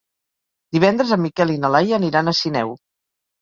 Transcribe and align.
Divendres 0.77 1.11
en 1.17 1.21
Miquel 1.25 1.53
i 1.57 1.59
na 1.67 1.71
Laia 1.75 1.97
aniran 1.99 2.33
a 2.33 2.35
Sineu. 2.41 2.75